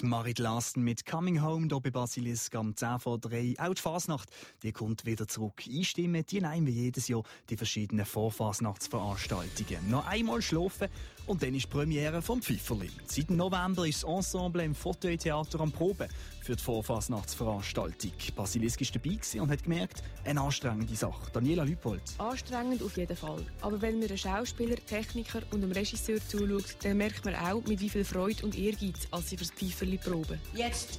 Die 0.00 0.06
Marit 0.06 0.38
Lasten 0.38 0.82
mit 0.82 1.04
Coming 1.04 1.42
Home 1.42 1.68
hier 1.68 1.80
bei 1.80 1.90
Basilisk 1.90 2.54
am 2.54 2.74
10 2.74 3.00
vor 3.00 3.18
3. 3.18 3.56
Auch 3.58 3.74
die 3.74 3.80
Fasnacht, 3.80 4.30
die 4.62 4.72
kommt 4.72 5.04
wieder 5.04 5.28
zurück. 5.28 5.62
Einstimmen, 5.68 6.24
die 6.24 6.40
nehmen 6.40 6.66
wie 6.66 6.70
jedes 6.70 7.08
Jahr 7.08 7.22
die 7.50 7.56
verschiedenen 7.56 8.06
Vorfasnachtsveranstaltungen. 8.06 9.90
Noch 9.90 10.06
einmal 10.06 10.40
schlafen 10.40 10.88
und 11.26 11.42
dann 11.42 11.54
ist 11.54 11.64
die 11.64 11.68
Premiere 11.68 12.22
vom 12.22 12.40
Pfifferli. 12.40 12.90
Seit 13.06 13.30
November 13.30 13.86
ist 13.86 14.02
das 14.02 14.10
Ensemble 14.10 14.64
im 14.64 14.74
Fauteuil-Theater 14.74 15.60
am 15.60 15.72
Proben 15.72 16.08
für 16.50 16.56
die 16.56 16.62
Vorfasnachtsveranstaltung. 16.64 18.12
Basilisk 18.34 18.80
ist 18.80 18.94
dabei 18.94 19.40
und 19.40 19.50
hat 19.50 19.62
gemerkt, 19.62 20.02
eine 20.24 20.40
anstrengende 20.40 20.96
Sache. 20.96 21.30
Daniela 21.32 21.62
Lüpold. 21.62 22.02
Anstrengend 22.18 22.82
auf 22.82 22.96
jeden 22.96 23.16
Fall. 23.16 23.44
Aber 23.60 23.80
wenn 23.80 24.00
man 24.00 24.08
einem 24.08 24.16
Schauspieler, 24.16 24.74
Techniker 24.74 25.42
und 25.52 25.62
einem 25.62 25.70
Regisseur 25.70 26.18
zuschaut, 26.26 26.76
dann 26.82 26.96
merkt 26.96 27.24
man 27.24 27.36
auch, 27.36 27.64
mit 27.66 27.80
wie 27.80 27.88
viel 27.88 28.04
Freude 28.04 28.44
und 28.44 28.58
Ehrgeiz 28.58 29.06
als 29.12 29.30
sie 29.30 29.36
fürs 29.36 29.52
Pfeiferli 29.52 29.98
proben. 29.98 30.40
Jetzt, 30.54 30.98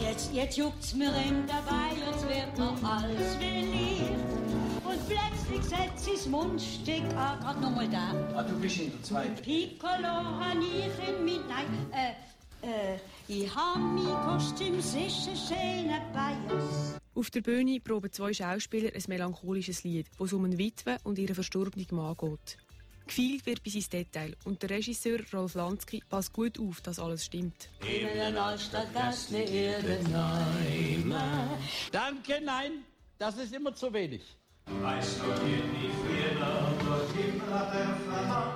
jetzt, 0.00 0.32
jetzt 0.32 0.56
juckt's 0.56 0.94
mir 0.94 1.12
in 1.28 1.46
dabei, 1.46 1.92
jetzt 1.94 2.26
wird 2.26 2.58
mir 2.58 2.88
alles 2.88 3.36
beliebt. 3.36 4.46
Und 4.82 5.00
plötzlich 5.08 5.64
setzt 5.64 6.04
sie's 6.06 6.26
Mundstück 6.26 7.04
an, 7.16 7.40
grad 7.40 7.60
nochmal 7.60 7.88
da. 7.88 8.14
Ah, 8.34 8.42
du 8.42 8.58
bist 8.58 8.78
in 8.78 8.92
der 8.92 9.02
zweiten. 9.02 9.42
Piccolo 9.42 10.40
han 10.40 10.62
ich 10.62 11.08
in 11.08 11.24
mit, 11.24 11.46
nein, 11.48 11.66
äh, 11.92 12.12
äh, 12.12 12.14
ich 13.28 13.54
hab 13.54 13.78
mein 13.78 14.04
Kostüm 14.04 14.80
sicher 14.80 15.36
schön 15.36 15.90
bei 16.12 16.54
uns. 16.54 16.96
Auf 17.14 17.30
der 17.30 17.40
Bühne 17.40 17.80
proben 17.80 18.12
zwei 18.12 18.32
Schauspieler 18.32 18.90
ein 18.94 19.02
melancholisches 19.08 19.84
Lied, 19.84 20.06
wo 20.18 20.24
es 20.24 20.32
um 20.32 20.44
eine 20.44 20.58
Witwe 20.58 20.98
und 21.04 21.18
ihren 21.18 21.34
verstorbenen 21.34 21.86
Mann 21.90 22.16
geht. 22.16 22.58
Gefeilt 23.06 23.46
wird 23.46 23.62
bis 23.62 23.76
ins 23.76 23.88
Detail 23.88 24.34
und 24.44 24.60
der 24.62 24.70
Regisseur 24.70 25.20
Rolf 25.32 25.54
Lansky 25.54 26.02
passt 26.08 26.32
gut 26.32 26.58
auf, 26.58 26.80
dass 26.80 26.98
alles 26.98 27.24
stimmt. 27.24 27.68
Himmel 27.80 28.36
Altstadt, 28.36 28.88
das 28.92 29.30
ne 29.30 29.48
Erde. 29.48 30.00
Danke, 31.92 32.40
nein, 32.44 32.84
das 33.18 33.38
ist 33.38 33.54
immer 33.54 33.74
zu 33.74 33.92
wenig. 33.92 34.22
Weißt 34.66 35.20
du, 35.20 36.25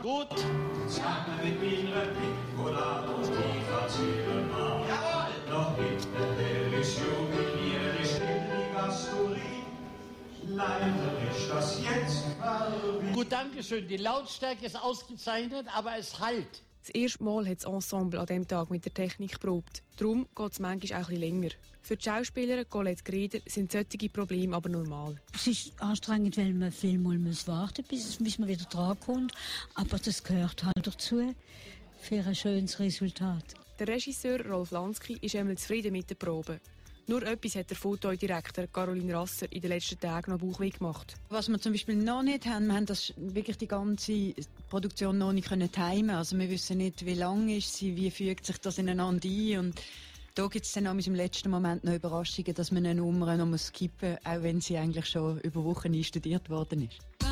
Gut, 0.03 0.29
gut, 13.15 13.33
danke 13.33 13.63
schön. 13.63 13.87
Die 13.89 13.97
Lautstärke 13.97 14.67
ist 14.67 14.81
ausgezeichnet, 14.81 15.67
aber 15.75 15.97
es 15.97 16.19
halt. 16.19 16.63
Das 16.81 16.91
erste 16.95 17.23
Mal 17.23 17.47
hat 17.47 17.59
das 17.59 17.65
Ensemble 17.65 18.19
an 18.19 18.27
diesem 18.27 18.49
Tag 18.49 18.71
mit 18.71 18.85
der 18.85 18.95
Technik 18.95 19.39
probt. 19.39 19.83
Darum 19.99 20.27
geht 20.35 20.53
es 20.53 20.61
manchmal 20.61 21.03
auch 21.03 21.09
ein 21.09 21.15
bisschen 21.15 21.21
länger. 21.21 21.51
Für 21.83 21.97
die 21.97 22.05
Schauspielerin 22.05 22.69
Colette 22.71 23.05
Greder 23.05 23.39
sind 23.47 23.73
solche 23.73 24.09
Probleme 24.09 24.57
aber 24.57 24.71
normal. 24.71 25.21
Es 25.35 25.47
ist 25.47 25.73
anstrengend, 25.83 26.39
weil 26.39 26.55
man 26.55 26.73
viel 26.73 26.99
mal 26.99 27.19
muss 27.19 27.47
warten 27.47 27.85
bis, 27.87 28.17
bis 28.17 28.39
man 28.39 28.49
wieder 28.49 28.65
dran 28.65 28.99
kommt. 29.01 29.33
Aber 29.75 29.99
das 29.99 30.25
gehört 30.25 30.65
halt 30.65 30.87
dazu 30.87 31.35
für 32.01 32.25
ein 32.25 32.35
schönes 32.35 32.79
Resultat. 32.79 33.45
Der 33.79 33.89
Regisseur 33.89 34.45
Rolf 34.47 34.71
Lansky 34.71 35.19
ist 35.21 35.37
einmal 35.37 35.59
zufrieden 35.59 35.93
mit 35.93 36.09
der 36.09 36.15
Probe. 36.15 36.61
Nur 37.07 37.23
etwas 37.23 37.57
hat 37.57 37.71
der 37.71 37.77
Fotodirektor 37.77 38.67
Caroline 38.69 39.15
Rasser 39.15 39.51
in 39.51 39.61
den 39.61 39.71
letzten 39.71 39.99
Tagen 39.99 40.31
noch 40.31 40.39
Bauchweh 40.39 40.71
gemacht. 40.71 41.15
Was 41.29 41.49
wir 41.49 41.59
zum 41.59 41.73
Beispiel 41.73 41.97
noch 41.97 42.23
nicht 42.23 42.47
haben, 42.47 42.67
wir 42.67 42.75
haben 42.75 42.87
das 42.87 43.13
wirklich 43.17 43.59
die 43.59 43.67
ganze 43.67 44.35
Produktion 44.69 45.19
noch 45.19 45.33
nicht 45.33 45.49
können 45.49 45.71
timen. 45.73 46.11
Also 46.11 46.39
wir 46.39 46.49
wissen 46.49 46.79
nicht, 46.79 47.05
wie 47.05 47.15
lang 47.15 47.49
ist 47.49 47.75
sie, 47.75 47.97
wie 47.97 48.11
fügt 48.11 48.47
sich 48.47 48.59
das 48.59 48.79
ineinander 48.79 49.29
ein 49.29 49.59
und 49.59 49.81
da 50.37 50.47
gibt 50.47 50.65
es 50.65 50.73
dann 50.73 50.87
auch 50.87 50.95
im 50.95 51.15
letzten 51.15 51.51
Moment 51.51 51.83
noch 51.83 51.93
Überraschungen, 51.93 52.55
dass 52.55 52.71
man 52.71 52.87
eine 52.87 53.01
Nummer 53.01 53.37
noch 53.37 53.59
skippen 53.59 54.13
muss, 54.13 54.27
auch 54.27 54.43
wenn 54.43 54.61
sie 54.61 54.79
eigentlich 54.79 55.07
schon 55.07 55.41
über 55.41 55.65
Wochen 55.65 55.93
einstudiert 55.93 56.49
worden 56.49 56.89
ist. 56.89 57.30